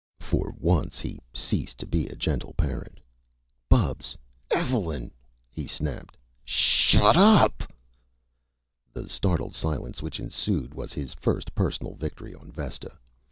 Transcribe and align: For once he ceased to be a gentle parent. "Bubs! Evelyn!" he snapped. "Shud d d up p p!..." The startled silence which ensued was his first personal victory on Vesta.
For 0.19 0.55
once 0.57 0.99
he 0.99 1.19
ceased 1.31 1.77
to 1.77 1.85
be 1.85 2.07
a 2.07 2.15
gentle 2.15 2.55
parent. 2.55 2.99
"Bubs! 3.69 4.17
Evelyn!" 4.49 5.11
he 5.51 5.67
snapped. 5.67 6.17
"Shud 6.43 7.13
d 7.13 7.19
d 7.19 7.23
up 7.23 7.57
p 7.59 7.65
p!..." 7.67 7.73
The 8.93 9.07
startled 9.07 9.53
silence 9.53 10.01
which 10.01 10.19
ensued 10.19 10.73
was 10.73 10.91
his 10.93 11.13
first 11.13 11.53
personal 11.53 11.93
victory 11.93 12.33
on 12.33 12.51
Vesta. 12.51 12.97